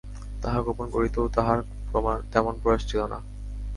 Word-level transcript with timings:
তাহা 0.41 0.59
গোপন 0.61 0.87
করিতেও 0.95 1.25
তাঁহার 1.35 1.59
তেমন 2.33 2.53
প্রয়াস 2.61 2.81
ছিল 2.89 3.01
না। 3.13 3.19